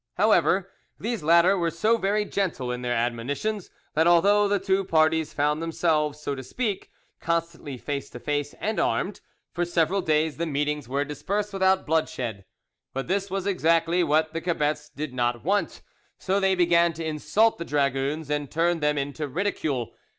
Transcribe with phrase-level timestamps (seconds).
[0.17, 5.31] However, these latter were so very gentle in their admonitions, that although the two parties
[5.31, 6.89] found themselves, so to speak,
[7.19, 12.45] constantly face to face and armed, for several days the meetings were dispersed without bloodshed.
[12.93, 15.83] But this was exactly what the cebets did not want,
[16.17, 19.93] so they began to insult the dragoons and turn them into ridicule.